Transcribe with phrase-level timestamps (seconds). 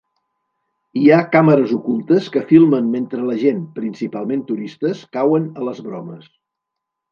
[1.01, 6.29] Hi ha càmeres ocultes que filmen mentre la gent, principalment turistes, cauen a les bromes.